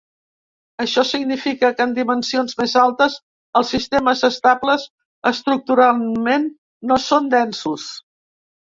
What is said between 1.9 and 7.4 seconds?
dimensions més altes, els sistemes estables estructuralment no són